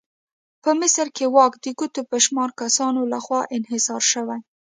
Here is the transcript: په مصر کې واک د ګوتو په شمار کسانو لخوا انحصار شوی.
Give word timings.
په 0.63 0.69
مصر 0.79 1.07
کې 1.15 1.25
واک 1.35 1.53
د 1.63 1.65
ګوتو 1.79 2.01
په 2.09 2.17
شمار 2.25 2.49
کسانو 2.61 3.01
لخوا 3.13 3.41
انحصار 3.57 4.03
شوی. 4.11 4.39